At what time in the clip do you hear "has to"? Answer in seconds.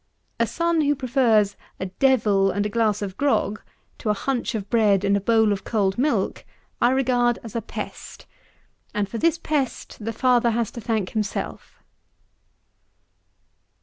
10.57-10.81